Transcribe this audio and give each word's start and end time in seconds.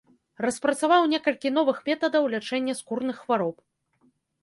Распрацаваў 0.45 1.03
некалькі 1.13 1.53
новых 1.59 1.77
метадаў 1.91 2.23
лячэння 2.37 2.79
скурных 2.83 3.17
хвароб. 3.25 3.57